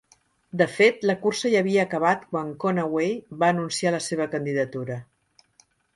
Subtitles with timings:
[0.59, 3.11] De fet, la cursa ja havia acabat quan Conaway
[3.45, 4.97] va anunciar la seva candidatura.